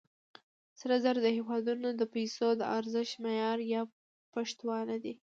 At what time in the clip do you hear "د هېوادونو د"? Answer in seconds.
1.25-2.01